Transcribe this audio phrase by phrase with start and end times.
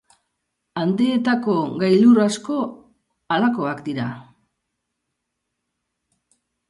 [0.83, 2.57] Andeetako gailur asko
[3.35, 4.09] halakoak dira.